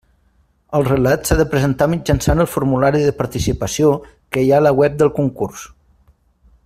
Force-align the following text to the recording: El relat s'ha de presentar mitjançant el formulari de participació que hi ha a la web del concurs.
El 0.77 0.85
relat 0.87 1.27
s'ha 1.29 1.35
de 1.41 1.45
presentar 1.51 1.87
mitjançant 1.91 2.41
el 2.45 2.49
formulari 2.53 3.03
de 3.09 3.13
participació 3.21 3.93
que 4.37 4.47
hi 4.47 4.51
ha 4.55 4.59
a 4.63 4.67
la 4.69 4.73
web 4.81 4.97
del 5.03 5.13
concurs. 5.21 5.69